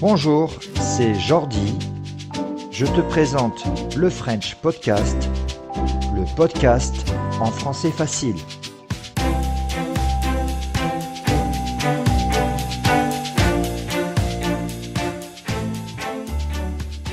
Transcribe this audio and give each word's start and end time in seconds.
Bonjour, 0.00 0.50
c'est 0.80 1.12
Jordi. 1.14 1.78
Je 2.70 2.86
te 2.86 3.02
présente 3.02 3.62
le 3.98 4.08
French 4.08 4.54
Podcast, 4.54 5.28
le 6.14 6.24
podcast 6.36 6.94
en 7.38 7.50
français 7.50 7.90
facile. 7.90 8.36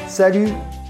Salut 0.08 0.48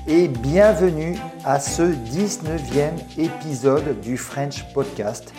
et 0.08 0.28
bienvenue 0.28 1.18
à 1.44 1.60
ce 1.60 1.82
19e 1.82 2.94
épisode 3.18 4.00
du 4.02 4.18
French 4.18 4.72
Podcast. 4.72 5.34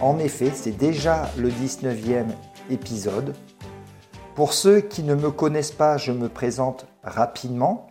En 0.00 0.18
effet, 0.18 0.50
c'est 0.52 0.76
déjà 0.76 1.30
le 1.38 1.48
19e 1.48 2.26
épisode. 2.70 3.36
Pour 4.34 4.54
ceux 4.54 4.80
qui 4.80 5.02
ne 5.02 5.14
me 5.14 5.30
connaissent 5.30 5.72
pas, 5.72 5.98
je 5.98 6.10
me 6.10 6.30
présente 6.30 6.86
rapidement. 7.02 7.88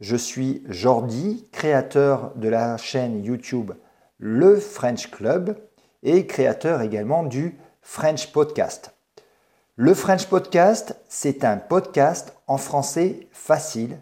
Je 0.00 0.16
suis 0.16 0.64
Jordi, 0.68 1.46
créateur 1.52 2.32
de 2.34 2.48
la 2.48 2.76
chaîne 2.76 3.24
YouTube 3.24 3.70
Le 4.18 4.56
French 4.56 5.08
Club 5.12 5.56
et 6.02 6.26
créateur 6.26 6.82
également 6.82 7.22
du 7.22 7.56
French 7.80 8.32
Podcast. 8.32 8.92
Le 9.76 9.94
French 9.94 10.26
Podcast, 10.26 10.96
c'est 11.08 11.44
un 11.44 11.58
podcast 11.58 12.34
en 12.48 12.56
français 12.56 13.28
facile, 13.30 14.00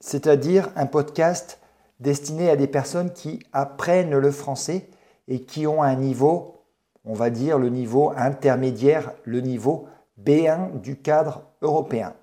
c'est-à-dire 0.00 0.68
un 0.76 0.86
podcast 0.86 1.60
destiné 1.98 2.50
à 2.50 2.56
des 2.56 2.66
personnes 2.66 3.14
qui 3.14 3.42
apprennent 3.54 4.18
le 4.18 4.30
français 4.30 4.90
et 5.28 5.44
qui 5.44 5.66
ont 5.66 5.82
un 5.82 5.96
niveau, 5.96 6.62
on 7.06 7.14
va 7.14 7.30
dire 7.30 7.58
le 7.58 7.70
niveau 7.70 8.12
intermédiaire, 8.14 9.12
le 9.24 9.40
niveau 9.40 9.88
B1 10.22 10.80
du 10.80 10.96
cadre 10.96 11.42
européen. 11.62 12.14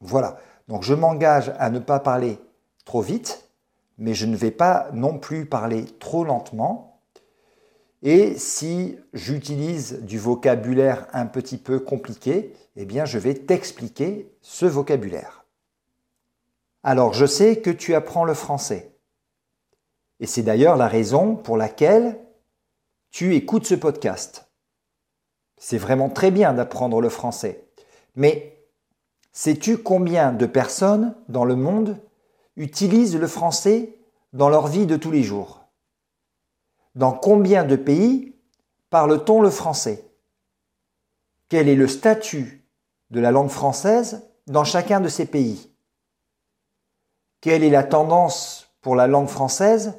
Voilà, 0.00 0.38
donc 0.68 0.82
je 0.82 0.94
m'engage 0.94 1.52
à 1.58 1.70
ne 1.70 1.78
pas 1.78 2.00
parler 2.00 2.38
trop 2.84 3.00
vite, 3.00 3.48
mais 3.98 4.14
je 4.14 4.26
ne 4.26 4.36
vais 4.36 4.50
pas 4.50 4.88
non 4.92 5.18
plus 5.18 5.46
parler 5.46 5.84
trop 5.98 6.24
lentement. 6.24 7.00
Et 8.02 8.38
si 8.38 8.96
j'utilise 9.12 10.02
du 10.02 10.18
vocabulaire 10.18 11.08
un 11.12 11.26
petit 11.26 11.58
peu 11.58 11.80
compliqué, 11.80 12.54
eh 12.76 12.84
bien 12.84 13.04
je 13.04 13.18
vais 13.18 13.34
t'expliquer 13.34 14.32
ce 14.40 14.66
vocabulaire. 14.66 15.44
Alors 16.84 17.12
je 17.12 17.26
sais 17.26 17.60
que 17.60 17.70
tu 17.70 17.94
apprends 17.94 18.24
le 18.24 18.34
français. 18.34 18.92
Et 20.20 20.26
c'est 20.26 20.42
d'ailleurs 20.42 20.76
la 20.76 20.88
raison 20.88 21.34
pour 21.34 21.56
laquelle 21.56 22.18
tu 23.10 23.34
écoutes 23.34 23.66
ce 23.66 23.74
podcast. 23.74 24.47
C'est 25.58 25.78
vraiment 25.78 26.08
très 26.08 26.30
bien 26.30 26.52
d'apprendre 26.52 27.00
le 27.00 27.08
français. 27.08 27.64
Mais 28.14 28.64
sais-tu 29.32 29.78
combien 29.78 30.32
de 30.32 30.46
personnes 30.46 31.14
dans 31.28 31.44
le 31.44 31.56
monde 31.56 31.98
utilisent 32.56 33.16
le 33.16 33.26
français 33.26 33.98
dans 34.32 34.48
leur 34.48 34.66
vie 34.66 34.86
de 34.86 34.96
tous 34.96 35.10
les 35.10 35.22
jours? 35.22 35.60
Dans 36.94 37.12
combien 37.12 37.64
de 37.64 37.76
pays 37.76 38.34
parle-t-on 38.90 39.40
le 39.40 39.50
français? 39.50 40.04
Quel 41.48 41.68
est 41.68 41.76
le 41.76 41.88
statut 41.88 42.64
de 43.10 43.20
la 43.20 43.30
langue 43.30 43.50
française 43.50 44.28
dans 44.46 44.64
chacun 44.64 45.00
de 45.00 45.08
ces 45.08 45.26
pays? 45.26 45.70
Quelle 47.40 47.62
est 47.62 47.70
la 47.70 47.84
tendance 47.84 48.74
pour 48.80 48.96
la 48.96 49.06
langue 49.06 49.28
française 49.28 49.94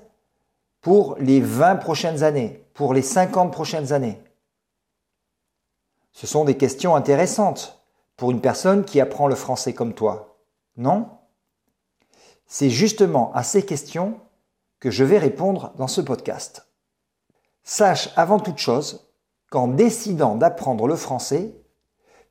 pour 0.82 1.16
les 1.20 1.42
20 1.42 1.78
prochaines 1.78 2.24
années, 2.24 2.66
pour 2.74 2.94
les 2.94 3.02
50 3.02 3.52
prochaines 3.52 3.94
années? 3.94 4.22
Ce 6.12 6.28
sont 6.28 6.46
des 6.46 6.58
questions 6.58 6.96
intéressantes 6.96 7.84
pour 8.18 8.32
une 8.32 8.42
personne 8.42 8.84
qui 8.84 9.00
apprend 9.00 9.28
le 9.28 9.36
français 9.36 9.74
comme 9.74 9.94
toi, 9.94 10.38
non? 10.78 11.10
C'est 12.48 12.70
justement 12.70 13.32
à 13.34 13.44
ces 13.44 13.64
questions 13.64 14.20
que 14.80 14.90
je 14.92 15.04
vais 15.04 15.20
répondre 15.20 15.74
dans 15.78 15.88
ce 15.88 16.02
podcast. 16.02 16.68
Sache 17.64 18.10
avant 18.16 18.40
toute 18.40 18.58
chose 18.58 19.08
qu'en 19.50 19.68
décidant 19.68 20.36
d'apprendre 20.36 20.88
le 20.88 20.96
français, 20.96 21.54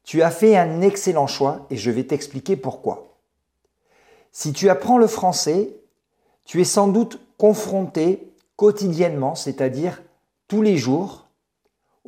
tu 0.02 0.22
as 0.22 0.30
fait 0.30 0.56
un 0.56 0.80
excellent 0.80 1.26
choix 1.26 1.66
et 1.70 1.76
je 1.76 1.90
vais 1.90 2.04
t'expliquer 2.04 2.56
pourquoi. 2.56 3.18
Si 4.32 4.52
tu 4.52 4.68
apprends 4.68 4.98
le 4.98 5.06
français, 5.06 5.76
tu 6.44 6.60
es 6.60 6.64
sans 6.64 6.88
doute 6.88 7.20
confronté 7.36 8.34
quotidiennement, 8.56 9.34
c'est-à-dire 9.34 10.02
tous 10.48 10.62
les 10.62 10.76
jours, 10.76 11.27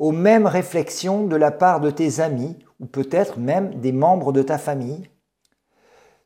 aux 0.01 0.11
mêmes 0.11 0.47
réflexions 0.47 1.27
de 1.27 1.35
la 1.35 1.51
part 1.51 1.79
de 1.79 1.91
tes 1.91 2.21
amis 2.21 2.57
ou 2.79 2.87
peut-être 2.87 3.37
même 3.37 3.79
des 3.81 3.91
membres 3.91 4.33
de 4.33 4.41
ta 4.41 4.57
famille. 4.57 5.07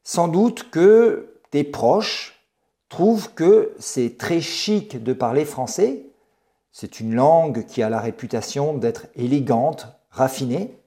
Sans 0.01 0.29
doute 0.29 0.71
que 0.71 1.41
tes 1.51 1.65
proches 1.65 2.47
trouvent 2.87 3.33
que 3.33 3.75
c'est 3.77 4.17
très 4.17 4.39
chic 4.39 5.03
de 5.03 5.11
parler 5.11 5.43
français. 5.43 6.05
C'est 6.71 7.01
une 7.01 7.15
langue 7.15 7.65
qui 7.65 7.83
a 7.83 7.89
la 7.89 7.99
réputation 7.99 8.77
d'être 8.77 9.07
élégante, 9.13 9.87
raffinée. 10.09 10.81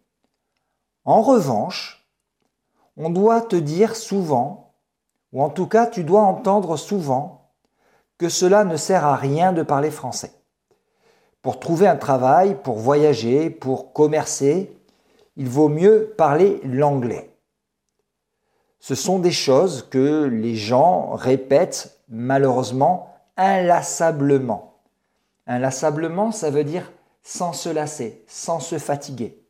En 1.04 1.20
revanche, 1.20 2.08
on 2.96 3.10
doit 3.10 3.42
te 3.42 3.56
dire 3.56 3.96
souvent, 3.96 4.72
ou 5.34 5.42
en 5.42 5.50
tout 5.50 5.66
cas 5.66 5.86
tu 5.86 6.04
dois 6.04 6.22
entendre 6.22 6.78
souvent, 6.78 7.52
que 8.16 8.30
cela 8.30 8.64
ne 8.64 8.78
sert 8.78 9.04
à 9.04 9.14
rien 9.14 9.52
de 9.52 9.62
parler 9.62 9.90
français. 9.90 10.37
Pour 11.42 11.60
trouver 11.60 11.86
un 11.86 11.96
travail, 11.96 12.56
pour 12.62 12.78
voyager, 12.78 13.50
pour 13.50 13.92
commercer, 13.92 14.72
il 15.36 15.48
vaut 15.48 15.68
mieux 15.68 16.14
parler 16.16 16.60
l'anglais. 16.64 17.30
Ce 18.80 18.94
sont 18.94 19.18
des 19.18 19.32
choses 19.32 19.88
que 19.88 20.24
les 20.24 20.56
gens 20.56 21.14
répètent 21.14 22.00
malheureusement 22.08 23.14
inlassablement. 23.36 24.80
Inlassablement, 25.46 26.32
ça 26.32 26.50
veut 26.50 26.64
dire 26.64 26.92
sans 27.22 27.52
se 27.52 27.68
lasser, 27.68 28.24
sans 28.26 28.60
se 28.60 28.78
fatiguer. 28.78 29.42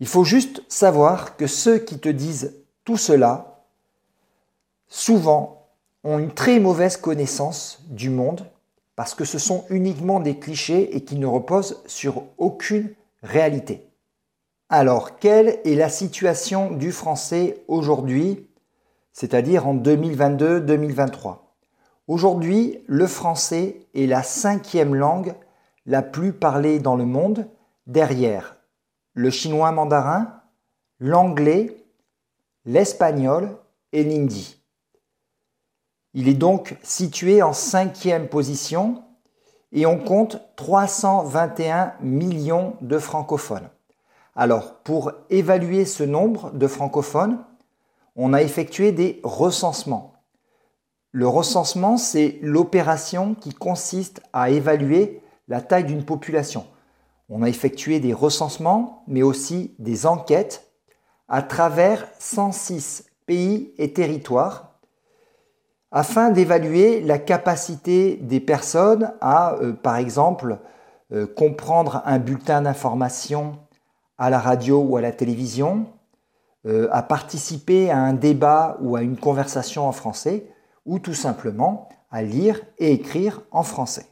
Il 0.00 0.06
faut 0.06 0.24
juste 0.24 0.62
savoir 0.68 1.36
que 1.36 1.46
ceux 1.46 1.78
qui 1.78 1.98
te 1.98 2.08
disent 2.08 2.56
tout 2.84 2.96
cela, 2.96 3.64
souvent, 4.88 5.68
ont 6.04 6.18
une 6.18 6.32
très 6.32 6.58
mauvaise 6.58 6.96
connaissance 6.96 7.80
du 7.86 8.10
monde 8.10 8.44
parce 8.96 9.14
que 9.14 9.24
ce 9.24 9.38
sont 9.38 9.64
uniquement 9.70 10.20
des 10.20 10.38
clichés 10.38 10.96
et 10.96 11.04
qui 11.04 11.16
ne 11.16 11.26
reposent 11.26 11.82
sur 11.86 12.24
aucune 12.38 12.94
réalité. 13.22 13.88
Alors, 14.68 15.18
quelle 15.18 15.60
est 15.64 15.74
la 15.74 15.88
situation 15.88 16.70
du 16.70 16.92
français 16.92 17.62
aujourd'hui, 17.68 18.48
c'est-à-dire 19.12 19.66
en 19.66 19.74
2022-2023 19.74 21.38
Aujourd'hui, 22.08 22.82
le 22.86 23.06
français 23.06 23.86
est 23.94 24.06
la 24.06 24.22
cinquième 24.22 24.94
langue 24.94 25.34
la 25.86 26.02
plus 26.02 26.32
parlée 26.32 26.78
dans 26.78 26.96
le 26.96 27.04
monde, 27.04 27.48
derrière 27.86 28.56
le 29.14 29.30
chinois 29.30 29.72
mandarin, 29.72 30.40
l'anglais, 30.98 31.76
l'espagnol 32.64 33.56
et 33.92 34.04
l'hindi. 34.04 34.61
Il 36.14 36.28
est 36.28 36.34
donc 36.34 36.76
situé 36.82 37.42
en 37.42 37.52
cinquième 37.52 38.28
position 38.28 39.02
et 39.72 39.86
on 39.86 39.98
compte 39.98 40.40
321 40.56 41.94
millions 42.00 42.76
de 42.82 42.98
francophones. 42.98 43.68
Alors, 44.36 44.74
pour 44.76 45.12
évaluer 45.30 45.84
ce 45.84 46.04
nombre 46.04 46.50
de 46.52 46.66
francophones, 46.66 47.38
on 48.16 48.32
a 48.34 48.42
effectué 48.42 48.92
des 48.92 49.20
recensements. 49.24 50.12
Le 51.12 51.28
recensement, 51.28 51.96
c'est 51.96 52.38
l'opération 52.42 53.34
qui 53.34 53.54
consiste 53.54 54.22
à 54.32 54.50
évaluer 54.50 55.22
la 55.48 55.60
taille 55.60 55.84
d'une 55.84 56.04
population. 56.04 56.66
On 57.28 57.42
a 57.42 57.48
effectué 57.48 58.00
des 58.00 58.12
recensements, 58.12 59.04
mais 59.06 59.22
aussi 59.22 59.74
des 59.78 60.06
enquêtes 60.06 60.70
à 61.28 61.42
travers 61.42 62.06
106 62.18 63.06
pays 63.26 63.72
et 63.78 63.92
territoires 63.92 64.71
afin 65.92 66.30
d'évaluer 66.30 67.02
la 67.02 67.18
capacité 67.18 68.16
des 68.16 68.40
personnes 68.40 69.12
à, 69.20 69.54
euh, 69.56 69.74
par 69.74 69.96
exemple, 69.96 70.58
euh, 71.12 71.26
comprendre 71.26 72.02
un 72.06 72.18
bulletin 72.18 72.62
d'information 72.62 73.58
à 74.16 74.30
la 74.30 74.40
radio 74.40 74.80
ou 74.80 74.96
à 74.96 75.02
la 75.02 75.12
télévision, 75.12 75.86
euh, 76.66 76.88
à 76.92 77.02
participer 77.02 77.90
à 77.90 77.98
un 77.98 78.14
débat 78.14 78.78
ou 78.80 78.96
à 78.96 79.02
une 79.02 79.18
conversation 79.18 79.86
en 79.86 79.92
français, 79.92 80.46
ou 80.86 80.98
tout 80.98 81.14
simplement 81.14 81.88
à 82.10 82.22
lire 82.22 82.60
et 82.78 82.92
écrire 82.92 83.42
en 83.50 83.62
français. 83.62 84.06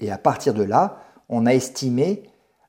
Et 0.00 0.10
à 0.10 0.18
partir 0.18 0.54
de 0.54 0.64
là, 0.64 0.98
on 1.28 1.46
a 1.46 1.54
estimé 1.54 2.24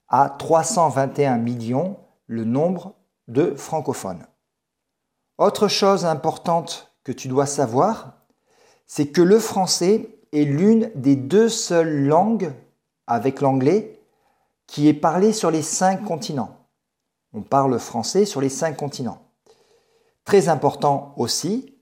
à 0.10 0.30
321 0.30 1.38
millions 1.38 1.98
le 2.28 2.44
nombre 2.44 2.94
de 3.28 3.56
francophones. 3.56 4.26
Autre 5.40 5.68
chose 5.68 6.06
importante 6.06 6.94
que 7.04 7.12
tu 7.12 7.28
dois 7.28 7.48
savoir, 7.48 8.23
c'est 8.86 9.08
que 9.08 9.22
le 9.22 9.40
français 9.40 10.10
est 10.32 10.44
l'une 10.44 10.92
des 10.96 11.16
deux 11.16 11.50
seules 11.50 12.06
langues, 12.06 12.54
avec 13.08 13.42
l'anglais, 13.42 14.00
qui 14.68 14.88
est 14.88 14.94
parlée 14.94 15.34
sur 15.34 15.52
les 15.52 15.62
cinq 15.62 16.04
continents. 16.04 16.58
On 17.34 17.42
parle 17.42 17.80
français 17.80 18.26
sur 18.26 18.42
les 18.42 18.50
cinq 18.50 18.78
continents. 18.78 19.22
Très 20.26 20.50
important 20.50 21.14
aussi, 21.18 21.78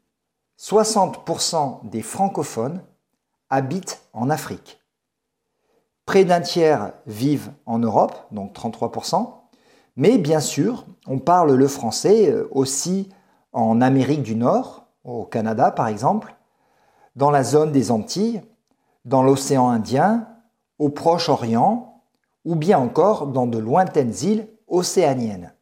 60% 0.60 1.90
des 1.90 2.02
francophones 2.02 2.82
habitent 3.50 4.02
en 4.14 4.30
Afrique. 4.30 4.80
Près 6.06 6.26
d'un 6.26 6.42
tiers 6.42 6.94
vivent 7.06 7.52
en 7.66 7.80
Europe, 7.80 8.16
donc 8.32 8.54
33%, 8.54 9.30
mais 9.96 10.18
bien 10.18 10.40
sûr, 10.40 10.86
on 11.08 11.20
parle 11.20 11.54
le 11.54 11.68
français 11.68 12.32
euh, 12.32 12.48
aussi 12.52 13.10
en 13.52 13.82
Amérique 13.82 14.24
du 14.24 14.36
Nord, 14.36 14.86
au 15.04 15.26
Canada 15.26 15.72
par 15.72 15.88
exemple, 15.88 16.36
dans 17.16 17.32
la 17.32 17.44
zone 17.44 17.72
des 17.72 17.92
Antilles, 17.92 18.42
dans 19.06 19.24
l'océan 19.24 19.70
Indien, 19.70 20.28
au 20.80 20.90
Proche-Orient, 20.90 22.04
ou 22.46 22.56
bien 22.56 22.80
encore 22.80 23.28
dans 23.28 23.48
de 23.48 23.58
lointaines 23.58 24.14
îles 24.24 24.48
océaniennes, 24.68 25.54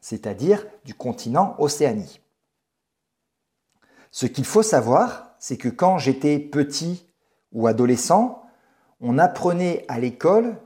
c'est-à-dire 0.00 0.66
du 0.84 0.94
continent 0.94 1.54
Océanie. 1.58 2.20
Ce 4.10 4.26
qu'il 4.26 4.44
faut 4.44 4.62
savoir, 4.62 5.34
c'est 5.38 5.58
que 5.58 5.68
quand 5.68 5.98
j'étais 5.98 6.38
petit 6.38 7.06
ou 7.52 7.66
adolescent, 7.66 8.42
on 9.00 9.18
apprenait 9.18 9.84
à 9.88 9.98
l'école 9.98 10.56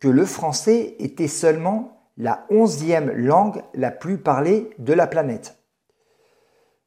que 0.00 0.08
le 0.08 0.24
français 0.24 0.96
était 0.98 1.28
seulement 1.28 2.10
la 2.16 2.46
onzième 2.50 3.10
langue 3.10 3.62
la 3.74 3.90
plus 3.90 4.18
parlée 4.18 4.70
de 4.78 4.92
la 4.92 5.06
planète. 5.06 5.58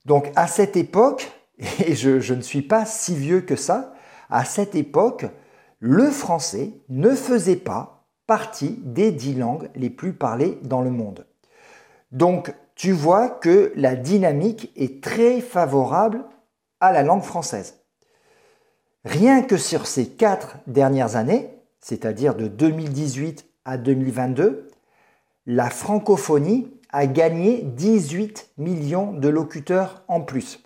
Donc 0.06 0.32
à 0.36 0.48
cette 0.48 0.76
époque, 0.76 1.32
et 1.86 1.96
je, 1.96 2.34
ne 2.34 2.42
suis 2.42 2.62
pas 2.62 2.86
si 2.86 3.16
vieux 3.16 3.42
que 3.42 3.56
ça, 3.56 3.94
à 4.30 4.46
cette 4.46 4.76
époque, 4.76 5.26
le 5.80 6.10
français 6.10 6.72
ne 6.90 7.12
faisait 7.12 7.56
pas 7.56 8.08
partie 8.28 8.80
des 8.84 9.12
dix 9.12 9.34
langues 9.34 9.70
les 9.76 9.90
plus 9.90 10.14
parlées 10.14 10.60
dans 10.64 10.82
le 10.82 10.92
monde. 10.92 11.26
Donc 12.12 12.54
tu 12.76 12.92
vois 12.92 13.30
que 13.30 13.74
la 13.76 13.96
dynamique 13.96 14.72
est 14.76 15.04
très 15.04 15.42
favorable 15.42 16.24
à 16.80 16.92
la 16.92 17.04
langue 17.04 17.24
française. 17.24 17.80
Rien 19.04 19.42
que 19.42 19.58
sur 19.58 19.88
ces 19.88 20.10
quatre 20.10 20.58
dernières 20.68 21.16
années, 21.16 21.50
c'est-à-dire 21.80 22.36
de 22.36 22.48
2018 22.48 23.46
à 23.66 23.78
2022, 23.78 24.68
la 25.46 25.70
francophonie 25.70 26.72
a 26.92 27.08
gagné 27.08 27.64
18 27.64 28.52
millions 28.58 29.14
de 29.14 29.30
locuteurs 29.30 30.04
en 30.08 30.22
plus. 30.22 30.64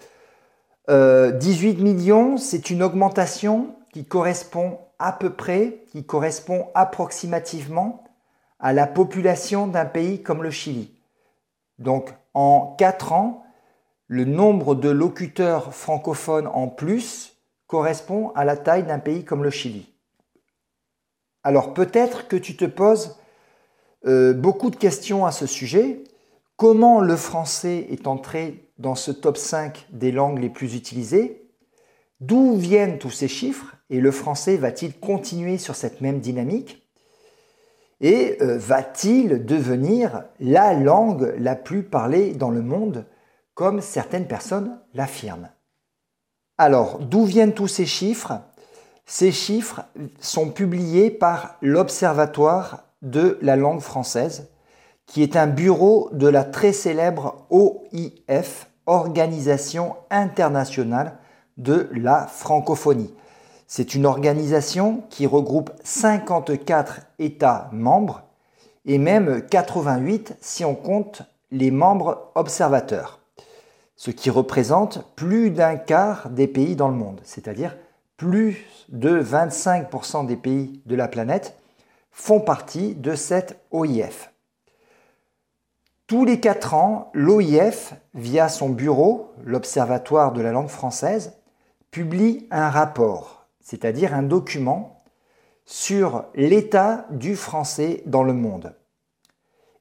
18 0.88 0.92
euh, 0.92 1.82
millions, 1.82 2.38
c'est 2.38 2.70
une 2.70 2.84
augmentation 2.84 3.76
qui 3.94 4.06
correspond 4.06 4.80
à 5.00 5.14
peu 5.14 5.30
près, 5.30 5.86
qui 5.92 6.06
correspond 6.06 6.68
approximativement 6.76 8.04
à 8.60 8.74
la 8.74 8.88
population 8.88 9.68
d'un 9.68 9.86
pays 9.86 10.22
comme 10.22 10.44
le 10.44 10.52
Chili. 10.52 10.92
Donc 11.80 12.14
en 12.34 12.76
4 12.78 13.14
ans, 13.14 13.44
le 14.08 14.26
nombre 14.26 14.76
de 14.76 14.90
locuteurs 14.90 15.74
francophones 15.74 16.48
en 16.48 16.68
plus 16.68 17.38
correspond 17.68 18.32
à 18.36 18.44
la 18.44 18.58
taille 18.58 18.84
d'un 18.84 19.00
pays 19.00 19.24
comme 19.24 19.44
le 19.44 19.50
Chili. 19.50 19.90
Alors 21.44 21.74
peut-être 21.74 22.28
que 22.28 22.36
tu 22.36 22.56
te 22.56 22.66
poses 22.66 23.18
euh, 24.06 24.34
beaucoup 24.34 24.70
de 24.70 24.76
questions 24.76 25.26
à 25.26 25.32
ce 25.32 25.46
sujet. 25.46 26.04
Comment 26.58 27.02
le 27.02 27.16
français 27.16 27.88
est 27.90 28.06
entré 28.06 28.63
dans 28.78 28.96
ce 28.96 29.12
top 29.12 29.38
5 29.38 29.88
des 29.92 30.12
langues 30.12 30.40
les 30.40 30.50
plus 30.50 30.76
utilisées. 30.76 31.50
D'où 32.20 32.56
viennent 32.56 33.00
tous 33.00 33.12
ces 33.12 33.28
chiffres 33.28 33.76
Et 33.90 34.00
le 34.00 34.12
français 34.12 34.58
va-t-il 34.58 34.98
continuer 34.98 35.58
sur 35.58 35.76
cette 35.76 36.02
même 36.02 36.20
dynamique? 36.20 36.88
Et 38.02 38.38
euh, 38.42 38.58
va-t-il 38.58 39.46
devenir 39.46 40.26
la 40.40 40.74
langue 40.74 41.34
la 41.38 41.56
plus 41.56 41.84
parlée 41.84 42.34
dans 42.34 42.50
le 42.50 42.62
monde, 42.62 43.06
comme 43.54 43.82
certaines 43.82 44.28
personnes 44.28 44.80
l'affirment? 44.94 45.50
Alors, 46.58 47.00
d'où 47.00 47.26
viennent 47.26 47.54
tous 47.54 47.68
ces 47.68 47.86
chiffres? 47.86 48.42
Ces 49.06 49.32
chiffres 49.32 49.82
sont 50.20 50.50
publiés 50.50 51.12
par 51.12 51.58
l'Observatoire 51.62 52.86
de 53.02 53.38
la 53.42 53.56
langue 53.56 53.82
française, 53.82 54.50
qui 55.14 55.22
est 55.22 55.36
un 55.36 55.46
bureau 55.46 56.10
de 56.12 56.28
la 56.28 56.44
très 56.44 56.74
célèbre 56.74 57.46
OIF, 57.52 58.68
Organisation 58.88 59.96
internationale 60.10 61.20
de 61.58 61.88
la 61.94 62.26
francophonie. 62.26 63.14
C'est 63.68 63.94
une 63.94 64.08
organisation 64.08 65.04
qui 65.12 65.28
regroupe 65.28 65.70
54 65.84 67.02
États 67.20 67.70
membres 67.72 68.24
et 68.86 68.98
même 68.98 69.46
88 69.46 70.36
si 70.42 70.66
on 70.66 70.74
compte 70.74 71.22
les 71.52 71.70
membres 71.70 72.32
observateurs, 72.34 73.20
ce 73.96 74.10
qui 74.10 74.32
représente 74.32 75.06
plus 75.16 75.52
d'un 75.52 75.76
quart 75.76 76.32
des 76.32 76.48
pays 76.48 76.76
dans 76.76 76.90
le 76.90 76.96
monde, 76.96 77.22
c'est-à-dire 77.24 77.78
plus 78.18 78.66
de 78.90 79.22
25% 79.22 80.26
des 80.26 80.38
pays 80.38 80.82
de 80.88 80.96
la 80.96 81.08
planète 81.08 81.56
font 82.12 82.40
partie 82.40 82.96
de 82.96 83.14
cette 83.14 83.60
OIF. 83.70 84.33
Tous 86.14 86.26
les 86.26 86.40
quatre 86.40 86.76
ans, 86.76 87.10
l'OIF, 87.16 87.96
via 88.14 88.48
son 88.48 88.70
bureau, 88.70 89.32
l'Observatoire 89.44 90.32
de 90.32 90.44
la 90.44 90.52
langue 90.52 90.68
française, 90.68 91.34
publie 91.90 92.48
un 92.52 92.70
rapport, 92.70 93.48
c'est-à-dire 93.62 94.14
un 94.14 94.22
document 94.22 95.02
sur 95.66 96.26
l'état 96.36 97.08
du 97.10 97.36
français 97.36 98.04
dans 98.06 98.22
le 98.22 98.34
monde. 98.34 98.76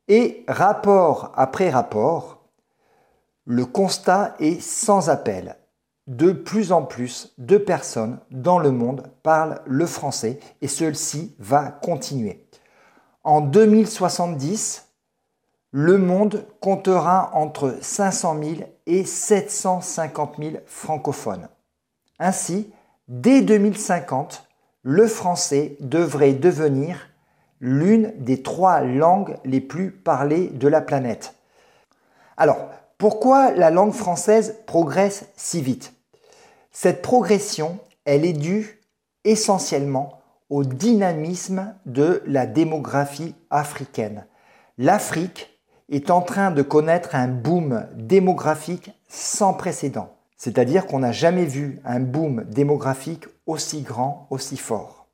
Et 0.09 0.47
rapport 0.49 1.33
après 1.37 1.69
rapport, 1.69 2.47
le 3.45 3.67
constat 3.67 4.35
est 4.39 4.63
sans 4.63 5.11
appel 5.11 5.57
de 6.07 6.33
plus 6.33 6.73
en 6.73 6.83
plus 6.83 7.35
de 7.37 7.59
personnes 7.59 8.19
dans 8.31 8.59
le 8.59 8.71
monde 8.71 9.03
parlent 9.23 9.61
le 9.67 9.85
français 9.85 10.41
et 10.63 10.69
ceci 10.69 11.37
va 11.39 11.71
continuer. 11.71 12.49
En 13.23 13.43
2070, 13.43 14.92
le 15.73 15.97
monde 15.97 16.47
comptera 16.61 17.31
entre 17.33 17.79
500 17.81 18.37
000 18.43 18.55
et 18.87 19.05
750 19.05 20.35
000 20.39 20.51
francophones. 20.67 21.49
Ainsi, 22.19 22.71
dès 23.09 23.41
2050, 23.41 24.47
le 24.83 25.07
français 25.07 25.77
devrait 25.81 26.35
devenir 26.35 27.09
l'une 27.61 28.13
des 28.19 28.43
trois 28.43 28.83
langues 28.83 29.39
les 29.45 29.61
plus 29.61 29.91
parlées 29.91 30.49
de 30.49 30.69
la 30.69 30.83
planète. 30.83 31.35
Alors, 32.37 32.69
pourquoi 32.99 33.53
la 33.53 33.71
langue 33.71 33.95
française 33.95 34.57
progresse 34.67 35.25
si 35.37 35.63
vite? 35.63 35.95
Cette 36.71 37.01
progression, 37.01 37.79
elle 38.05 38.27
est 38.27 38.33
due 38.33 38.81
essentiellement 39.25 40.21
au 40.51 40.65
dynamisme 40.65 41.75
de 41.87 42.23
la 42.27 42.47
démographie 42.47 43.35
africaine. 43.51 44.27
L'Afrique 44.77 45.52
est 45.89 46.11
en 46.11 46.23
train 46.23 46.51
de 46.51 46.63
connaître 46.63 47.15
un 47.15 47.29
boom 47.29 47.87
démographique 47.95 48.91
sans 49.09 49.55
précédent. 49.55 50.17
C'est-à-dire 50.37 50.87
qu'on 50.87 50.99
n'a 50.99 51.13
jamais 51.13 51.45
vu 51.45 51.81
un 51.85 52.01
boom 52.01 52.45
démographique 52.45 53.27
aussi 53.47 53.83
grand, 53.83 54.27
aussi 54.31 54.57
fort. 54.57 55.07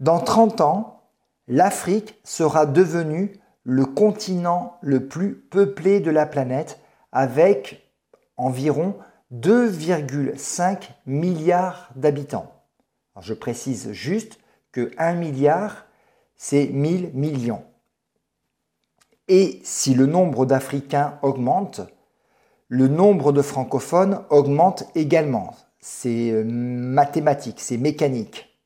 Dans 0.00 0.18
30 0.18 0.60
ans, 0.60 1.02
l'Afrique 1.46 2.18
sera 2.24 2.66
devenue 2.66 3.32
le 3.62 3.86
continent 3.86 4.76
le 4.80 5.06
plus 5.06 5.34
peuplé 5.34 6.00
de 6.00 6.10
la 6.10 6.26
planète 6.26 6.80
avec 7.12 7.88
environ 8.36 8.96
2,5 9.32 10.90
milliards 11.06 11.90
d'habitants. 11.96 12.52
Je 13.20 13.34
précise 13.34 13.92
juste 13.92 14.38
que 14.72 14.90
1 14.98 15.14
milliard, 15.14 15.86
c'est 16.36 16.66
1000 16.66 17.12
millions. 17.14 17.64
Et 19.28 19.60
si 19.64 19.94
le 19.94 20.06
nombre 20.06 20.46
d'Africains 20.46 21.18
augmente, 21.22 21.80
le 22.68 22.88
nombre 22.88 23.32
de 23.32 23.42
francophones 23.42 24.20
augmente 24.30 24.84
également. 24.94 25.54
C'est 25.80 26.30
euh, 26.30 26.44
mathématique, 26.44 27.60
c'est 27.60 27.76
mécanique. 27.76 28.58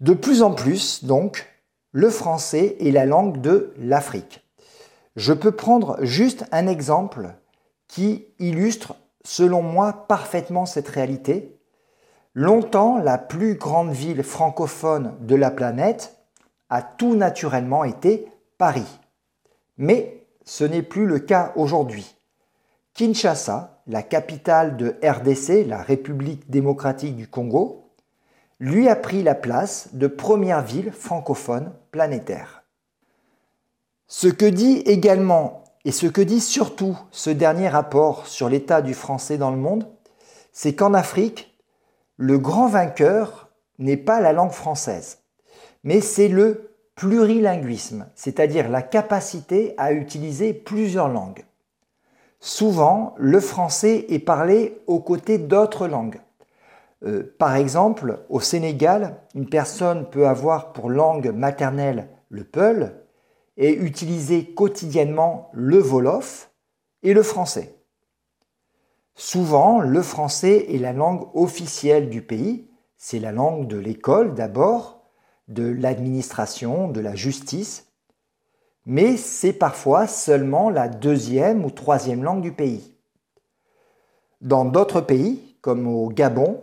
De 0.00 0.12
plus 0.12 0.42
en 0.42 0.52
plus, 0.52 1.04
donc, 1.04 1.46
le 1.92 2.10
français 2.10 2.76
est 2.80 2.90
la 2.90 3.06
langue 3.06 3.40
de 3.40 3.72
l'Afrique. 3.78 4.44
Je 5.16 5.32
peux 5.32 5.52
prendre 5.52 5.96
juste 6.02 6.44
un 6.52 6.66
exemple 6.66 7.30
qui 7.88 8.26
illustre, 8.38 8.96
selon 9.24 9.62
moi, 9.62 10.04
parfaitement 10.06 10.66
cette 10.66 10.88
réalité. 10.88 11.58
Longtemps, 12.34 12.98
la 12.98 13.16
plus 13.16 13.54
grande 13.54 13.92
ville 13.92 14.22
francophone 14.22 15.14
de 15.20 15.34
la 15.34 15.50
planète 15.50 16.18
a 16.68 16.82
tout 16.82 17.14
naturellement 17.14 17.84
été 17.84 18.28
Paris. 18.58 19.00
Mais 19.78 20.26
ce 20.44 20.64
n'est 20.64 20.82
plus 20.82 21.06
le 21.06 21.18
cas 21.18 21.52
aujourd'hui. 21.56 22.16
Kinshasa, 22.94 23.82
la 23.86 24.02
capitale 24.02 24.76
de 24.76 24.96
RDC, 25.02 25.66
la 25.66 25.82
République 25.82 26.50
démocratique 26.50 27.16
du 27.16 27.28
Congo, 27.28 27.90
lui 28.58 28.88
a 28.88 28.96
pris 28.96 29.22
la 29.22 29.34
place 29.34 29.90
de 29.92 30.06
première 30.06 30.62
ville 30.62 30.90
francophone 30.92 31.72
planétaire. 31.90 32.62
Ce 34.08 34.28
que 34.28 34.46
dit 34.46 34.78
également 34.86 35.64
Et 35.84 35.92
ce 35.92 36.06
que 36.06 36.22
dit 36.22 36.40
surtout 36.40 36.98
ce 37.10 37.30
dernier 37.30 37.68
rapport 37.68 38.26
sur 38.26 38.48
l'état 38.48 38.82
du 38.82 38.94
français 38.94 39.36
dans 39.36 39.50
le 39.50 39.56
monde, 39.56 39.86
c'est 40.52 40.74
qu'en 40.74 40.94
Afrique, 40.94 41.56
le 42.16 42.38
grand 42.38 42.66
vainqueur 42.66 43.50
n'est 43.78 43.96
pas 43.98 44.20
la 44.20 44.32
langue 44.32 44.52
française, 44.52 45.18
mais 45.84 46.00
c'est 46.00 46.28
le 46.28 46.75
plurilinguisme, 46.96 48.06
c'est-à-dire 48.14 48.68
la 48.68 48.82
capacité 48.82 49.74
à 49.76 49.92
utiliser 49.92 50.52
plusieurs 50.54 51.08
langues. 51.08 51.44
Souvent, 52.40 53.14
le 53.18 53.38
français 53.40 54.06
est 54.08 54.18
parlé 54.18 54.80
aux 54.86 55.00
côtés 55.00 55.38
d'autres 55.38 55.86
langues. 55.86 56.20
Euh, 57.04 57.34
par 57.38 57.54
exemple, 57.54 58.20
au 58.30 58.40
Sénégal, 58.40 59.20
une 59.34 59.48
personne 59.48 60.08
peut 60.08 60.26
avoir 60.26 60.72
pour 60.72 60.90
langue 60.90 61.28
maternelle 61.28 62.08
le 62.30 62.44
peul 62.44 63.02
et 63.58 63.74
utiliser 63.74 64.46
quotidiennement 64.54 65.50
le 65.52 65.80
wolof 65.80 66.50
et 67.02 67.12
le 67.12 67.22
français. 67.22 67.74
Souvent, 69.14 69.80
le 69.80 70.02
français 70.02 70.66
est 70.74 70.78
la 70.78 70.92
langue 70.92 71.28
officielle 71.34 72.08
du 72.08 72.22
pays, 72.22 72.68
c'est 72.96 73.18
la 73.18 73.32
langue 73.32 73.66
de 73.66 73.78
l'école 73.78 74.34
d'abord, 74.34 74.95
de 75.48 75.64
l'administration, 75.64 76.88
de 76.88 77.00
la 77.00 77.14
justice, 77.14 77.86
mais 78.84 79.16
c'est 79.16 79.52
parfois 79.52 80.06
seulement 80.06 80.70
la 80.70 80.88
deuxième 80.88 81.64
ou 81.64 81.70
troisième 81.70 82.22
langue 82.22 82.42
du 82.42 82.52
pays. 82.52 82.94
Dans 84.40 84.64
d'autres 84.64 85.00
pays, 85.00 85.56
comme 85.60 85.86
au 85.86 86.08
Gabon, 86.08 86.62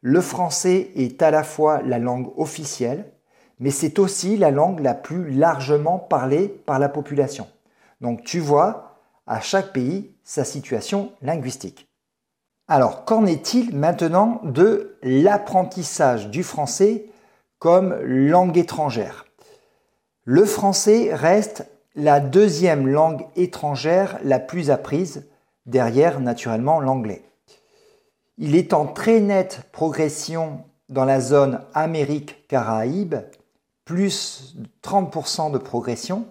le 0.00 0.20
français 0.20 0.90
est 0.96 1.22
à 1.22 1.30
la 1.30 1.42
fois 1.42 1.80
la 1.82 1.98
langue 1.98 2.30
officielle, 2.38 3.10
mais 3.58 3.70
c'est 3.70 3.98
aussi 3.98 4.36
la 4.36 4.50
langue 4.50 4.80
la 4.80 4.94
plus 4.94 5.30
largement 5.30 5.98
parlée 5.98 6.48
par 6.48 6.78
la 6.78 6.90
population. 6.90 7.46
Donc 8.00 8.22
tu 8.24 8.40
vois, 8.40 8.98
à 9.26 9.40
chaque 9.40 9.72
pays, 9.72 10.14
sa 10.24 10.44
situation 10.44 11.12
linguistique. 11.22 11.88
Alors, 12.68 13.04
qu'en 13.04 13.26
est-il 13.26 13.76
maintenant 13.76 14.40
de 14.42 14.98
l'apprentissage 15.02 16.28
du 16.28 16.42
français 16.42 17.06
comme 17.64 17.94
langue 18.02 18.58
étrangère 18.58 19.24
Le 20.24 20.44
français 20.44 21.14
reste 21.14 21.66
la 21.94 22.20
deuxième 22.20 22.86
langue 22.86 23.24
étrangère 23.36 24.18
la 24.22 24.38
plus 24.38 24.70
apprise, 24.70 25.26
derrière 25.64 26.20
naturellement 26.20 26.78
l'anglais. 26.78 27.24
Il 28.36 28.54
est 28.54 28.74
en 28.74 28.84
très 28.84 29.18
nette 29.20 29.62
progression 29.72 30.62
dans 30.90 31.06
la 31.06 31.22
zone 31.22 31.62
Amérique-Caraïbes, 31.72 33.14
plus 33.86 34.56
30% 34.82 35.50
de 35.50 35.56
progression, 35.56 36.26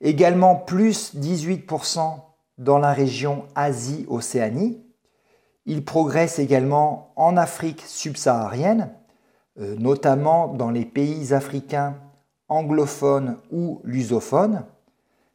également 0.00 0.56
plus 0.56 1.14
18% 1.14 2.22
dans 2.58 2.78
la 2.78 2.92
région 2.92 3.44
Asie-Océanie. 3.54 4.82
Il 5.64 5.84
progresse 5.84 6.40
également 6.40 7.12
en 7.14 7.36
Afrique 7.36 7.84
subsaharienne, 7.86 8.90
notamment 9.78 10.48
dans 10.48 10.70
les 10.70 10.84
pays 10.84 11.34
africains 11.34 11.96
anglophones 12.48 13.36
ou 13.50 13.80
lusophones, 13.84 14.64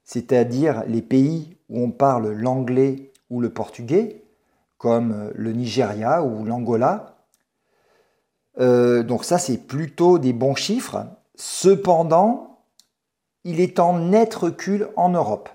c'est-à-dire 0.03 0.83
les 0.87 1.01
pays 1.01 1.57
où 1.69 1.79
on 1.79 1.91
parle 1.91 2.31
l'anglais 2.31 3.11
ou 3.29 3.39
le 3.41 3.49
portugais, 3.49 4.23
comme 4.77 5.31
le 5.33 5.51
Nigeria 5.51 6.23
ou 6.23 6.45
l'Angola. 6.45 7.15
Euh, 8.59 9.03
donc 9.03 9.25
ça, 9.25 9.37
c'est 9.37 9.57
plutôt 9.57 10.19
des 10.19 10.33
bons 10.33 10.55
chiffres. 10.55 11.05
Cependant, 11.35 12.59
il 13.43 13.59
est 13.59 13.79
en 13.79 13.99
net 13.99 14.33
recul 14.33 14.89
en 14.95 15.09
Europe, 15.09 15.49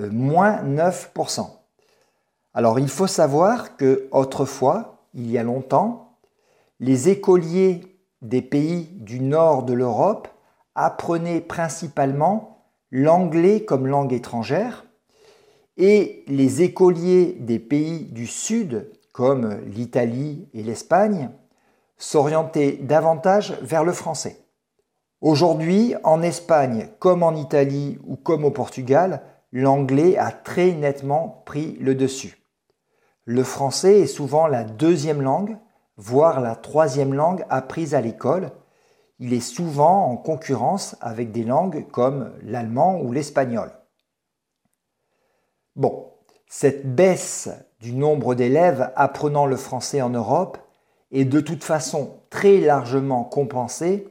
euh, 0.00 0.10
moins 0.10 0.62
9%. 0.62 1.48
Alors 2.54 2.78
il 2.78 2.88
faut 2.88 3.06
savoir 3.06 3.76
que 3.76 4.08
autrefois, 4.12 5.02
il 5.14 5.30
y 5.30 5.38
a 5.38 5.42
longtemps, 5.42 6.05
les 6.80 7.08
écoliers 7.08 7.80
des 8.22 8.42
pays 8.42 8.88
du 8.92 9.20
nord 9.20 9.62
de 9.62 9.72
l'Europe 9.72 10.28
apprenaient 10.74 11.40
principalement 11.40 12.66
l'anglais 12.90 13.64
comme 13.64 13.86
langue 13.86 14.12
étrangère 14.12 14.86
et 15.76 16.24
les 16.26 16.62
écoliers 16.62 17.36
des 17.40 17.58
pays 17.58 18.04
du 18.06 18.26
sud, 18.26 18.90
comme 19.12 19.60
l'Italie 19.66 20.48
et 20.54 20.62
l'Espagne, 20.62 21.30
s'orientaient 21.98 22.78
davantage 22.82 23.58
vers 23.62 23.84
le 23.84 23.92
français. 23.92 24.38
Aujourd'hui, 25.20 25.94
en 26.04 26.22
Espagne, 26.22 26.88
comme 26.98 27.22
en 27.22 27.34
Italie 27.34 27.98
ou 28.06 28.16
comme 28.16 28.44
au 28.44 28.50
Portugal, 28.50 29.22
l'anglais 29.52 30.18
a 30.18 30.30
très 30.30 30.72
nettement 30.72 31.42
pris 31.46 31.76
le 31.80 31.94
dessus. 31.94 32.36
Le 33.24 33.42
français 33.42 34.00
est 34.00 34.06
souvent 34.06 34.46
la 34.46 34.64
deuxième 34.64 35.22
langue, 35.22 35.56
voire 35.96 36.40
la 36.40 36.56
troisième 36.56 37.14
langue 37.14 37.44
apprise 37.48 37.94
à 37.94 38.00
l'école. 38.00 38.50
Il 39.18 39.32
est 39.32 39.40
souvent 39.40 40.06
en 40.06 40.16
concurrence 40.16 40.96
avec 41.00 41.32
des 41.32 41.44
langues 41.44 41.86
comme 41.90 42.32
l'allemand 42.42 43.00
ou 43.00 43.12
l'espagnol. 43.12 43.70
Bon, 45.74 46.12
cette 46.48 46.94
baisse 46.94 47.48
du 47.80 47.92
nombre 47.92 48.34
d'élèves 48.34 48.92
apprenant 48.96 49.46
le 49.46 49.56
français 49.56 50.02
en 50.02 50.10
Europe 50.10 50.58
est 51.12 51.24
de 51.24 51.40
toute 51.40 51.64
façon 51.64 52.20
très 52.30 52.60
largement 52.60 53.24
compensée 53.24 54.08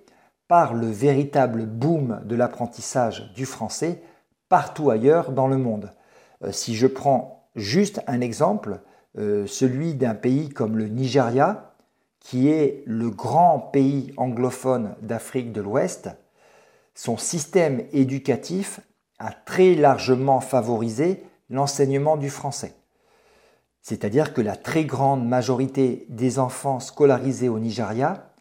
par 0.48 0.74
le 0.74 0.88
véritable 0.88 1.65
boom 1.65 2.22
de 2.25 2.36
l'apprentissage 2.36 3.32
du 3.34 3.46
français 3.46 4.01
partout 4.50 4.89
ailleurs 4.89 5.32
dans 5.32 5.48
le 5.48 5.58
monde. 5.58 5.92
Euh, 6.44 6.51
si 6.51 6.75
je 6.75 6.88
prends 6.88 7.50
juste 7.56 8.01
un 8.08 8.22
exemple, 8.22 8.82
euh, 9.18 9.48
celui 9.48 9.96
d'un 9.96 10.13
pays 10.13 10.50
comme 10.50 10.77
le 10.77 10.88
Nigeria, 10.88 11.75
qui 12.25 12.50
est 12.50 12.82
le 12.88 13.12
grand 13.12 13.60
pays 13.60 14.12
anglophone 14.17 14.96
d'Afrique 15.03 15.51
de 15.51 15.62
l'Ouest, 15.62 16.10
son 16.96 17.17
système 17.17 17.84
éducatif 17.94 18.79
a 19.20 19.32
très 19.32 19.75
largement 19.75 20.41
favorisé 20.41 21.24
l'enseignement 21.51 22.17
du 22.17 22.32
français. 22.32 22.74
C'est-à-dire 23.84 24.34
que 24.34 24.41
la 24.41 24.55
très 24.55 24.86
grande 24.86 25.27
majorité 25.27 26.08
des 26.10 26.39
enfants 26.39 26.79
scolarisés 26.79 27.48
au 27.48 27.60
Nigeria 27.60 28.32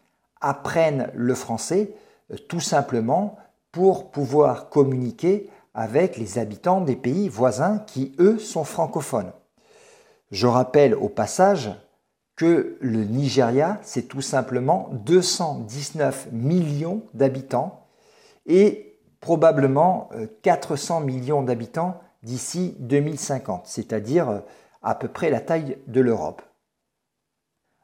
apprennent 0.41 1.11
le 1.13 1.35
français 1.35 1.91
euh, 2.31 2.37
tout 2.49 2.61
simplement 2.61 3.37
pour 3.71 4.09
pouvoir 4.09 4.69
communiquer 4.69 5.47
avec 5.75 6.17
les 6.17 6.39
habitants 6.39 6.81
des 6.81 6.95
pays 6.95 7.29
voisins 7.29 7.77
qui, 7.85 8.15
eux, 8.17 8.39
sont 8.39 8.63
francophones. 8.63 9.31
Je 10.31 10.47
rappelle 10.47 10.95
au 10.95 11.07
passage 11.07 11.69
que 12.35 12.77
le 12.81 13.03
Nigeria, 13.03 13.79
c'est 13.81 14.07
tout 14.07 14.21
simplement 14.21 14.89
219 15.05 16.29
millions 16.31 17.03
d'habitants 17.13 17.87
et 18.45 18.99
probablement 19.21 20.09
400 20.41 21.01
euh, 21.01 21.05
millions 21.05 21.43
d'habitants 21.43 21.99
d'ici 22.23 22.75
2050, 22.79 23.67
c'est-à-dire 23.67 24.29
euh, 24.29 24.39
à 24.83 24.95
peu 24.95 25.07
près 25.07 25.29
la 25.29 25.39
taille 25.39 25.77
de 25.87 26.01
l'Europe. 26.01 26.41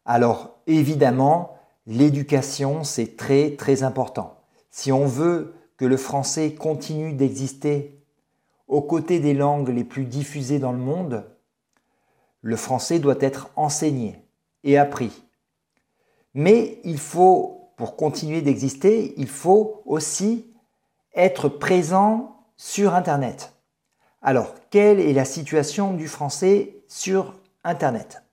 Alors 0.05 0.59
évidemment, 0.67 1.57
L'éducation, 1.87 2.83
c'est 2.83 3.17
très 3.17 3.55
très 3.55 3.83
important. 3.83 4.37
Si 4.69 4.91
on 4.91 5.05
veut 5.05 5.55
que 5.77 5.85
le 5.85 5.97
français 5.97 6.53
continue 6.53 7.13
d'exister 7.13 8.05
aux 8.67 8.81
côtés 8.81 9.19
des 9.19 9.33
langues 9.33 9.69
les 9.69 9.83
plus 9.83 10.05
diffusées 10.05 10.59
dans 10.59 10.71
le 10.71 10.77
monde, 10.77 11.25
le 12.41 12.55
français 12.55 12.99
doit 12.99 13.17
être 13.19 13.49
enseigné 13.55 14.23
et 14.63 14.77
appris. 14.77 15.11
Mais 16.33 16.79
il 16.83 16.97
faut, 16.97 17.71
pour 17.77 17.95
continuer 17.95 18.41
d'exister, 18.41 19.13
il 19.17 19.27
faut 19.27 19.81
aussi 19.85 20.53
être 21.15 21.49
présent 21.49 22.45
sur 22.57 22.93
Internet. 22.93 23.53
Alors, 24.21 24.53
quelle 24.69 24.99
est 24.99 25.13
la 25.13 25.25
situation 25.25 25.93
du 25.93 26.07
français 26.07 26.83
sur 26.87 27.35
Internet? 27.63 28.23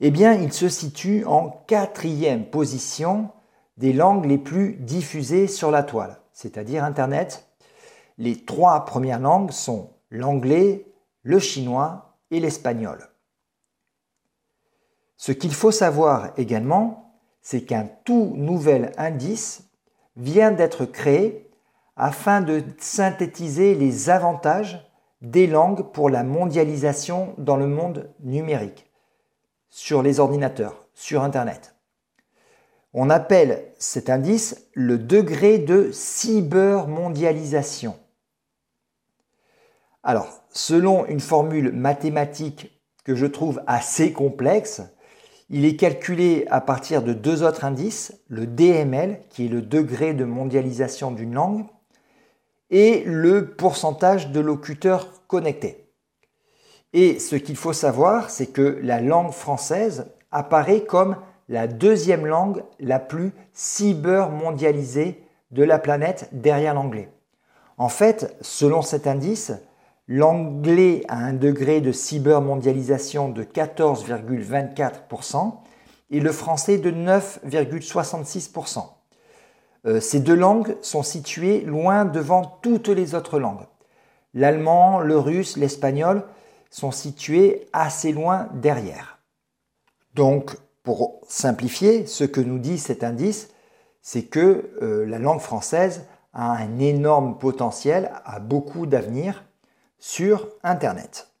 Eh 0.00 0.10
bien, 0.10 0.34
il 0.34 0.52
se 0.52 0.68
situe 0.68 1.24
en 1.24 1.48
quatrième 1.66 2.44
position 2.44 3.30
des 3.76 3.92
langues 3.92 4.26
les 4.26 4.38
plus 4.38 4.74
diffusées 4.74 5.46
sur 5.46 5.70
la 5.70 5.82
toile, 5.82 6.18
c'est-à-dire 6.32 6.84
Internet. 6.84 7.46
Les 8.18 8.44
trois 8.44 8.84
premières 8.84 9.20
langues 9.20 9.52
sont 9.52 9.90
l'anglais, 10.10 10.86
le 11.22 11.38
chinois 11.38 12.16
et 12.30 12.40
l'espagnol. 12.40 13.08
Ce 15.16 15.32
qu'il 15.32 15.54
faut 15.54 15.70
savoir 15.70 16.32
également, 16.36 17.14
c'est 17.42 17.62
qu'un 17.62 17.88
tout 18.04 18.34
nouvel 18.36 18.92
indice 18.98 19.64
vient 20.16 20.52
d'être 20.52 20.84
créé 20.84 21.50
afin 21.96 22.40
de 22.40 22.62
synthétiser 22.78 23.74
les 23.74 24.10
avantages 24.10 24.86
des 25.22 25.46
langues 25.46 25.90
pour 25.92 26.10
la 26.10 26.22
mondialisation 26.22 27.34
dans 27.38 27.56
le 27.56 27.66
monde 27.66 28.10
numérique 28.20 28.86
sur 29.70 30.02
les 30.02 30.20
ordinateurs, 30.20 30.84
sur 30.94 31.22
Internet. 31.22 31.74
On 32.92 33.08
appelle 33.10 33.72
cet 33.78 34.10
indice 34.10 34.68
le 34.72 34.98
degré 34.98 35.58
de 35.58 35.90
cybermondialisation. 35.92 37.96
Alors, 40.02 40.42
selon 40.50 41.06
une 41.06 41.20
formule 41.20 41.70
mathématique 41.72 42.72
que 43.04 43.14
je 43.14 43.26
trouve 43.26 43.62
assez 43.66 44.12
complexe, 44.12 44.82
il 45.48 45.64
est 45.64 45.76
calculé 45.76 46.46
à 46.50 46.60
partir 46.60 47.02
de 47.02 47.12
deux 47.12 47.42
autres 47.42 47.64
indices, 47.64 48.20
le 48.28 48.46
DML, 48.46 49.20
qui 49.30 49.46
est 49.46 49.48
le 49.48 49.62
degré 49.62 50.12
de 50.14 50.24
mondialisation 50.24 51.12
d'une 51.12 51.34
langue, 51.34 51.66
et 52.70 53.04
le 53.04 53.54
pourcentage 53.54 54.30
de 54.30 54.40
locuteurs 54.40 55.26
connectés. 55.28 55.86
Et 56.92 57.18
ce 57.18 57.36
qu'il 57.36 57.56
faut 57.56 57.72
savoir, 57.72 58.30
c'est 58.30 58.48
que 58.48 58.80
la 58.82 59.00
langue 59.00 59.32
française 59.32 60.12
apparaît 60.32 60.84
comme 60.84 61.16
la 61.48 61.68
deuxième 61.68 62.26
langue 62.26 62.64
la 62.80 62.98
plus 62.98 63.32
cyber-mondialisée 63.52 65.22
de 65.52 65.62
la 65.62 65.78
planète 65.78 66.28
derrière 66.32 66.74
l'anglais. 66.74 67.08
En 67.78 67.88
fait, 67.88 68.36
selon 68.40 68.82
cet 68.82 69.06
indice, 69.06 69.52
l'anglais 70.08 71.02
a 71.08 71.16
un 71.16 71.32
degré 71.32 71.80
de 71.80 71.92
cyber-mondialisation 71.92 73.28
de 73.28 73.42
14,24% 73.42 75.54
et 76.10 76.20
le 76.20 76.32
français 76.32 76.78
de 76.78 76.90
9,66%. 76.90 78.84
Euh, 79.86 80.00
ces 80.00 80.20
deux 80.20 80.34
langues 80.34 80.76
sont 80.82 81.02
situées 81.02 81.60
loin 81.60 82.04
devant 82.04 82.58
toutes 82.62 82.88
les 82.88 83.14
autres 83.14 83.38
langues. 83.38 83.66
L'allemand, 84.34 85.00
le 85.00 85.18
russe, 85.18 85.56
l'espagnol 85.56 86.24
sont 86.70 86.90
situés 86.90 87.68
assez 87.72 88.12
loin 88.12 88.48
derrière. 88.54 89.18
Donc, 90.14 90.56
pour 90.82 91.20
simplifier, 91.26 92.06
ce 92.06 92.24
que 92.24 92.40
nous 92.40 92.58
dit 92.58 92.78
cet 92.78 93.02
indice, 93.02 93.48
c'est 94.02 94.24
que 94.24 94.70
euh, 94.82 95.04
la 95.06 95.18
langue 95.18 95.40
française 95.40 96.06
a 96.32 96.52
un 96.52 96.78
énorme 96.78 97.38
potentiel, 97.38 98.12
a 98.24 98.38
beaucoup 98.38 98.86
d'avenir 98.86 99.44
sur 100.08 100.46
Internet. 100.62 101.32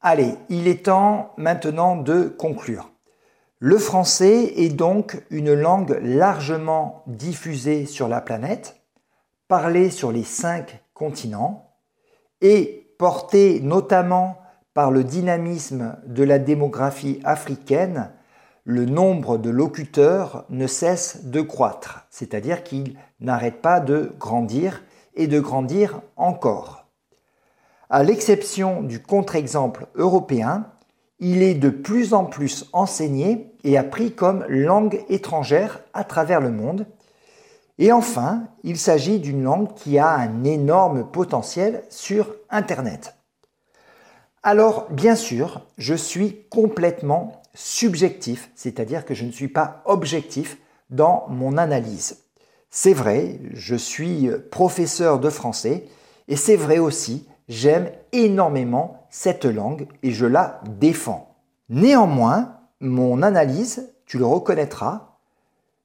Allez, 0.00 0.36
il 0.48 0.68
est 0.68 0.86
temps 0.86 1.34
maintenant 1.36 1.96
de 1.96 2.24
conclure. 2.24 2.90
Le 3.58 3.76
français 3.76 4.54
est 4.56 4.70
donc 4.70 5.22
une 5.28 5.52
langue 5.52 6.00
largement 6.02 7.02
diffusée 7.06 7.84
sur 7.84 8.08
la 8.08 8.22
planète, 8.22 8.80
parlée 9.48 9.90
sur 9.90 10.12
les 10.12 10.24
cinq 10.24 10.82
continents 10.94 11.74
et 12.40 12.90
portée 12.98 13.60
notamment 13.60 14.38
par 14.72 14.90
le 14.90 15.04
dynamisme 15.04 15.98
de 16.06 16.24
la 16.24 16.38
démographie 16.38 17.20
africaine 17.22 18.10
le 18.64 18.86
nombre 18.86 19.36
de 19.36 19.50
locuteurs 19.50 20.46
ne 20.48 20.66
cesse 20.66 21.26
de 21.26 21.42
croître, 21.42 22.06
c'est-à-dire 22.08 22.64
qu'il 22.64 22.96
n'arrête 23.20 23.60
pas 23.60 23.80
de 23.80 24.14
grandir 24.18 24.82
et 25.14 25.26
de 25.26 25.38
grandir 25.38 26.00
encore. 26.16 26.87
À 27.90 28.02
l'exception 28.02 28.82
du 28.82 29.00
contre-exemple 29.00 29.86
européen, 29.94 30.66
il 31.20 31.42
est 31.42 31.54
de 31.54 31.70
plus 31.70 32.12
en 32.12 32.26
plus 32.26 32.66
enseigné 32.74 33.54
et 33.64 33.78
appris 33.78 34.12
comme 34.12 34.44
langue 34.48 35.04
étrangère 35.08 35.80
à 35.94 36.04
travers 36.04 36.40
le 36.40 36.50
monde. 36.50 36.86
Et 37.78 37.90
enfin, 37.90 38.44
il 38.62 38.76
s'agit 38.76 39.20
d'une 39.20 39.42
langue 39.42 39.72
qui 39.74 39.98
a 39.98 40.10
un 40.10 40.44
énorme 40.44 41.10
potentiel 41.10 41.82
sur 41.88 42.34
Internet. 42.50 43.14
Alors, 44.42 44.86
bien 44.90 45.16
sûr, 45.16 45.66
je 45.78 45.94
suis 45.94 46.44
complètement 46.50 47.40
subjectif, 47.54 48.50
c'est-à-dire 48.54 49.04
que 49.04 49.14
je 49.14 49.24
ne 49.24 49.32
suis 49.32 49.48
pas 49.48 49.82
objectif 49.86 50.58
dans 50.90 51.26
mon 51.30 51.56
analyse. 51.56 52.18
C'est 52.70 52.92
vrai, 52.92 53.40
je 53.54 53.74
suis 53.74 54.28
professeur 54.50 55.18
de 55.18 55.30
français 55.30 55.86
et 56.28 56.36
c'est 56.36 56.56
vrai 56.56 56.78
aussi, 56.78 57.26
j'aime 57.48 57.90
énormément 58.12 59.06
cette 59.10 59.44
langue 59.44 59.86
et 60.02 60.10
je 60.10 60.26
la 60.26 60.60
défends. 60.78 61.34
Néanmoins, 61.68 62.56
mon 62.80 63.22
analyse, 63.22 63.92
tu 64.06 64.18
le 64.18 64.26
reconnaîtras, 64.26 65.16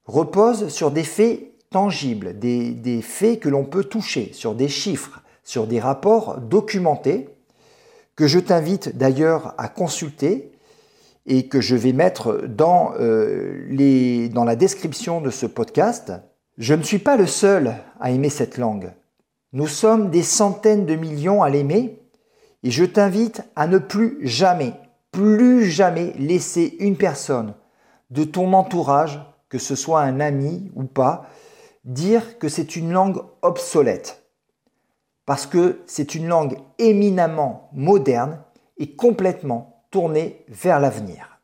repose 0.06 0.70
sur 0.70 0.92
des 0.92 1.04
faits 1.04 1.52
tangibles, 1.70 2.38
des, 2.38 3.02
faits 3.02 3.40
que 3.40 3.50
l'on 3.50 3.66
peut 3.66 3.84
toucher, 3.84 4.32
sur 4.34 4.56
des 4.56 4.68
chiffres, 4.68 5.22
sur 5.44 5.68
des 5.68 5.80
rapports 5.80 6.40
documentés, 6.40 7.30
que 8.16 8.28
je 8.28 8.40
t'invite 8.40 8.96
d'ailleurs 8.96 9.56
à 9.58 9.68
consulter 9.68 10.52
et 11.26 11.48
que 11.48 11.62
je 11.62 11.76
vais 11.76 11.94
mettre 11.94 12.44
dans, 12.48 12.94
euh, 13.00 13.68
la 13.70 14.56
description 14.56 15.20
de 15.20 15.32
ce 15.32 15.46
podcast. 15.46 16.14
Je 16.58 16.76
ne 16.76 16.84
suis 16.84 17.00
pas 17.00 17.18
le 17.18 17.26
seul 17.26 17.74
à 18.00 18.12
aimer 18.12 18.30
cette 18.30 18.58
langue. 18.58 18.92
Nous 19.54 19.68
sommes 19.68 20.10
des 20.10 20.24
centaines 20.24 20.88
de 20.88 20.96
millions 20.96 21.44
à 21.44 21.50
l'aimer 21.50 22.00
et 22.64 22.72
je 22.72 22.84
t'invite 22.84 23.44
à 23.56 23.68
ne 23.68 23.78
plus 23.78 24.18
jamais, 24.26 24.74
plus 25.12 25.70
jamais 25.70 26.14
laisser 26.18 26.76
une 26.80 26.98
personne 26.98 27.54
de 28.10 28.24
ton 28.24 28.52
entourage, 28.54 29.22
que 29.50 29.60
ce 29.60 29.76
soit 29.76 30.02
un 30.02 30.20
ami 30.20 30.72
ou 30.76 30.86
pas, 30.86 31.28
dire 31.86 32.40
que 32.40 32.50
c'est 32.50 32.76
une 32.76 32.92
langue 32.92 33.22
obsolète. 33.44 34.24
Parce 35.28 35.46
que 35.46 35.82
c'est 35.86 36.16
une 36.16 36.28
langue 36.28 36.58
éminemment 36.80 37.70
moderne 37.74 38.40
et 38.78 38.96
complètement 38.96 39.84
tourner 39.92 40.44
vers 40.48 40.80
l'avenir. 40.80 41.40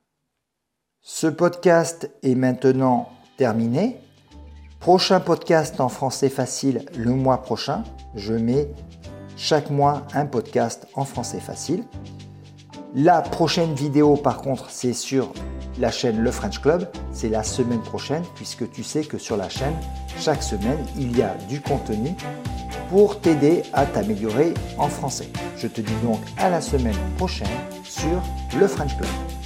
Ce 1.01 1.27
podcast 1.27 2.09
est 2.23 2.35
maintenant 2.35 3.09
terminé. 3.37 3.97
Prochain 4.79 5.19
podcast 5.19 5.81
en 5.81 5.89
français 5.89 6.29
facile 6.29 6.85
le 6.95 7.11
mois 7.11 7.41
prochain. 7.41 7.83
Je 8.15 8.33
mets 8.33 8.69
chaque 9.35 9.69
mois 9.69 10.03
un 10.13 10.25
podcast 10.25 10.87
en 10.95 11.03
français 11.03 11.41
facile. 11.41 11.83
La 12.95 13.21
prochaine 13.21 13.75
vidéo 13.75 14.15
par 14.15 14.41
contre 14.41 14.69
c'est 14.69 14.93
sur 14.93 15.33
la 15.79 15.91
chaîne 15.91 16.21
Le 16.21 16.31
French 16.31 16.61
Club. 16.61 16.89
C'est 17.11 17.27
la 17.27 17.43
semaine 17.43 17.81
prochaine 17.81 18.23
puisque 18.35 18.71
tu 18.71 18.83
sais 18.83 19.03
que 19.03 19.17
sur 19.17 19.35
la 19.35 19.49
chaîne, 19.49 19.75
chaque 20.17 20.41
semaine, 20.41 20.79
il 20.97 21.17
y 21.17 21.21
a 21.21 21.35
du 21.49 21.59
contenu 21.59 22.15
pour 22.89 23.19
t'aider 23.19 23.63
à 23.73 23.85
t'améliorer 23.85 24.53
en 24.77 24.87
français. 24.87 25.27
Je 25.57 25.67
te 25.67 25.81
dis 25.81 25.95
donc 26.03 26.19
à 26.37 26.49
la 26.49 26.61
semaine 26.61 26.97
prochaine 27.17 27.47
sur 27.83 28.21
le 28.57 28.65
French 28.65 28.95
Club. 28.95 29.38